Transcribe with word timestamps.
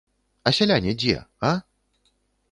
А 0.51 0.53
сяляне 0.59 0.93
дзе, 1.03 1.17
а? 1.51 1.51